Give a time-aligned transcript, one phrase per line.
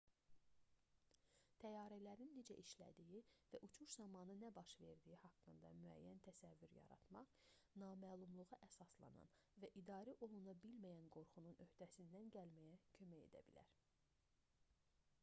[1.63, 3.19] təyyarələrin necə işlədiyi
[3.55, 7.35] və uçuş zamanı nə baş verdiyi haqqında müəyyən təsəvvür yaratmaq
[7.83, 9.35] naməlumluğa əsaslanan
[9.65, 13.77] və idarə oluna bilməyən qorxunun öhdəsindən gəlməyə kömək edə bilər